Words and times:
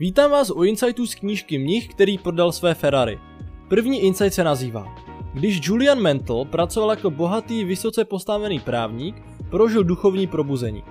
Vítám 0.00 0.30
vás 0.30 0.50
u 0.50 0.62
insightů 0.62 1.06
z 1.06 1.14
knížky 1.14 1.58
Mnich, 1.58 1.88
který 1.88 2.18
prodal 2.18 2.52
své 2.52 2.74
Ferrari. 2.74 3.18
První 3.68 4.00
insight 4.00 4.34
se 4.34 4.44
nazývá 4.44 4.96
Když 5.34 5.60
Julian 5.62 6.00
Mantle 6.00 6.44
pracoval 6.44 6.90
jako 6.90 7.10
bohatý, 7.10 7.64
vysoce 7.64 8.04
postavený 8.04 8.60
právník, 8.60 9.22
prožil 9.50 9.84
duchovní 9.84 10.26
probuzení. 10.26 10.82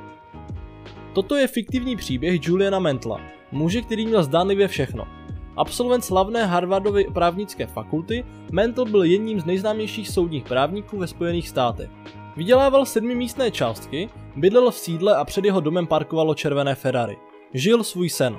Toto 1.13 1.35
je 1.35 1.47
fiktivní 1.47 1.95
příběh 1.95 2.47
Juliana 2.47 2.79
Mantla, 2.79 3.21
muže, 3.51 3.81
který 3.81 4.05
měl 4.05 4.23
zdánlivě 4.23 4.67
všechno. 4.67 5.07
Absolvent 5.55 6.05
slavné 6.05 6.45
Harvardovy 6.45 7.07
právnické 7.13 7.67
fakulty, 7.67 8.25
Mantle 8.51 8.85
byl 8.85 9.03
jedním 9.03 9.39
z 9.39 9.45
nejznámějších 9.45 10.09
soudních 10.09 10.43
právníků 10.43 10.97
ve 10.97 11.07
Spojených 11.07 11.49
státech. 11.49 11.89
Vydělával 12.37 12.85
sedmimístné 12.85 13.51
částky, 13.51 14.09
bydlel 14.35 14.71
v 14.71 14.77
sídle 14.77 15.15
a 15.15 15.25
před 15.25 15.45
jeho 15.45 15.59
domem 15.59 15.87
parkovalo 15.87 16.35
červené 16.35 16.75
Ferrari. 16.75 17.17
Žil 17.53 17.83
svůj 17.83 18.09
sen. 18.09 18.37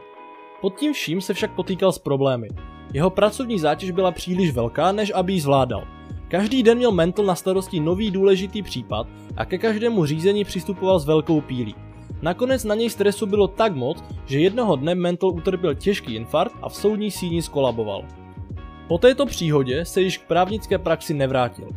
Pod 0.60 0.78
tím 0.78 0.92
vším 0.92 1.20
se 1.20 1.34
však 1.34 1.54
potýkal 1.54 1.92
s 1.92 1.98
problémy. 1.98 2.48
Jeho 2.92 3.10
pracovní 3.10 3.58
zátěž 3.58 3.90
byla 3.90 4.12
příliš 4.12 4.50
velká, 4.50 4.92
než 4.92 5.12
aby 5.14 5.32
ji 5.32 5.40
zvládal. 5.40 5.84
Každý 6.28 6.62
den 6.62 6.78
měl 6.78 6.92
Mental 6.92 7.24
na 7.24 7.34
starosti 7.34 7.80
nový 7.80 8.10
důležitý 8.10 8.62
případ 8.62 9.06
a 9.36 9.44
ke 9.44 9.58
každému 9.58 10.06
řízení 10.06 10.44
přistupoval 10.44 11.00
s 11.00 11.06
velkou 11.06 11.40
pílí. 11.40 11.74
Nakonec 12.22 12.64
na 12.64 12.74
něj 12.74 12.90
stresu 12.90 13.26
bylo 13.26 13.48
tak 13.48 13.76
moc, 13.76 14.04
že 14.26 14.40
jednoho 14.40 14.76
dne 14.76 14.94
Mental 14.94 15.30
utrpěl 15.30 15.74
těžký 15.74 16.14
infarkt 16.14 16.56
a 16.62 16.68
v 16.68 16.74
soudní 16.74 17.10
síni 17.10 17.42
skolaboval. 17.42 18.04
Po 18.88 18.98
této 18.98 19.26
příhodě 19.26 19.84
se 19.84 20.00
již 20.00 20.18
k 20.18 20.26
právnické 20.26 20.78
praxi 20.78 21.14
nevrátil. 21.14 21.68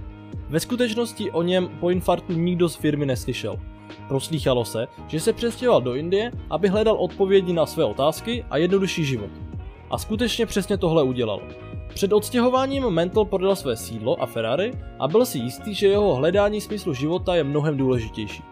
Ve 0.50 0.59
skutečnosti 0.59 1.31
o 1.31 1.41
něm 1.41 1.70
po 1.80 1.89
infarktu 1.89 2.34
nikdo 2.34 2.70
z 2.70 2.75
firmy 2.75 3.05
neslyšel. 3.05 3.59
Proslýchalo 4.08 4.66
se, 4.66 4.88
že 5.08 5.20
se 5.20 5.34
přestěhoval 5.34 5.81
do 5.81 5.95
Indie, 5.95 6.31
aby 6.50 6.68
hledal 6.68 6.95
odpovědi 6.95 7.54
na 7.54 7.66
své 7.66 7.84
otázky 7.84 8.45
a 8.50 8.58
jednodušší 8.58 9.05
život. 9.05 9.30
A 9.91 9.98
skutečně 9.98 10.45
přesně 10.45 10.77
tohle 10.77 11.04
udělal. 11.04 11.41
Před 11.94 12.14
odstěhováním 12.14 12.89
Mental 12.89 13.25
prodal 13.25 13.56
své 13.56 13.75
sídlo 13.78 14.22
a 14.22 14.25
Ferrari 14.25 14.73
a 15.00 15.08
byl 15.08 15.25
si 15.25 15.38
jistý, 15.38 15.73
že 15.73 15.88
jeho 15.88 16.16
hledání 16.16 16.62
smyslu 16.62 16.94
života 16.94 17.36
je 17.36 17.44
mnohem 17.44 17.78
důležitější. 17.78 18.44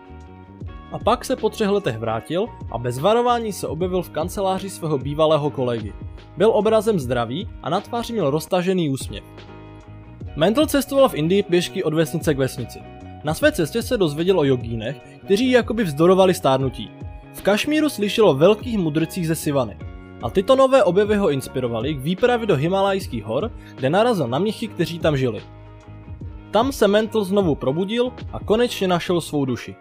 A 0.92 1.00
pak 1.00 1.26
se 1.26 1.36
po 1.36 1.50
třech 1.50 1.70
letech 1.70 1.98
vrátil 1.98 2.46
a 2.72 2.78
bez 2.78 3.00
varování 3.00 3.54
se 3.54 3.68
objevil 3.68 4.02
v 4.02 4.10
kanceláři 4.10 4.70
svého 4.70 4.98
bývalého 4.98 5.50
kolegy. 5.50 5.94
Byl 6.38 6.52
obrazem 6.54 7.00
zdravý 7.00 7.50
a 7.64 7.70
na 7.70 7.82
tváři 7.82 8.14
měl 8.14 8.30
roztažený 8.30 8.90
úsměv. 8.90 9.24
Mental 10.36 10.66
cestoval 10.66 11.10
v 11.10 11.16
Indii 11.16 11.44
pěšky 11.44 11.84
od 11.84 11.94
vesnice 11.94 12.34
k 12.34 12.38
vesnici. 12.38 12.80
Na 13.24 13.34
své 13.34 13.52
cestě 13.52 13.82
se 13.82 13.98
dozvěděl 13.98 14.40
o 14.40 14.44
jogínech, 14.44 15.20
kteří 15.26 15.52
jakoby 15.52 15.84
vzdorovali 15.84 16.34
stárnutí. 16.34 16.92
V 17.34 17.42
Kašmíru 17.42 17.90
slyšel 17.90 18.30
o 18.30 18.34
velkých 18.34 18.78
mudrcích 18.78 19.28
ze 19.28 19.36
Sivany. 19.36 19.78
A 20.22 20.30
tyto 20.30 20.56
nové 20.56 20.84
objevy 20.84 21.16
ho 21.16 21.30
inspirovaly 21.30 21.94
k 21.94 22.00
výpravě 22.00 22.48
do 22.48 22.56
Himalajských 22.56 23.24
hor, 23.24 23.52
kde 23.76 23.90
narazil 23.90 24.28
na 24.28 24.40
mnichy, 24.40 24.68
kteří 24.68 25.00
tam 25.00 25.18
žili. 25.18 25.42
Tam 26.52 26.72
se 26.72 26.88
Mental 26.88 27.24
znovu 27.24 27.56
probudil 27.56 28.12
a 28.34 28.40
konečně 28.40 28.88
našel 28.88 29.22
svou 29.22 29.46
duši. 29.46 29.76